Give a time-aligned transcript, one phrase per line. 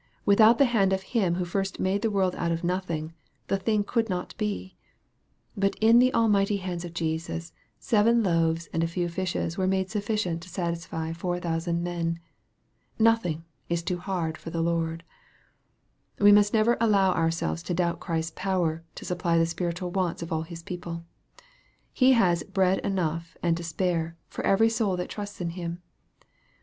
[0.25, 3.13] Without the hand of Him who first made the world out of nothing,
[3.49, 4.75] the thing could not be.
[5.55, 9.91] But in the almighty hands of Jesus seven loaves and a few fishes were made
[9.91, 12.19] sufficient to satisfy four thousand men.
[12.97, 15.03] Nothing is too hard for the Lord.
[16.17, 20.33] We must never allow ourselves to doubt Christ's power to supply the spiritual wants of
[20.33, 21.05] all His people.
[21.93, 25.79] He has" bread enough and to spare" for every soul that trusts in Him.